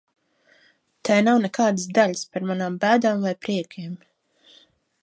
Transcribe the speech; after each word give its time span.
Tai 1.09 1.17
nav 1.27 1.37
nekādas 1.43 1.85
daļas 1.99 2.25
par 2.33 2.49
manām 2.53 2.81
bēdām 2.87 3.21
vai 3.29 3.37
priekiem. 3.47 3.95